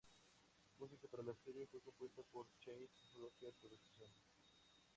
[0.79, 4.17] Música para la serie fue compuesta por Chase Rucker Producciones.